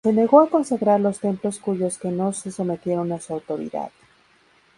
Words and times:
Se 0.03 0.11
negó 0.11 0.41
a 0.41 0.49
consagrar 0.49 0.99
los 0.99 1.19
templos 1.19 1.59
cuyos 1.59 1.99
que 1.99 2.09
no 2.09 2.33
se 2.33 2.51
sometieron 2.51 3.11
a 3.11 3.19
su 3.19 3.33
autoridad. 3.35 3.91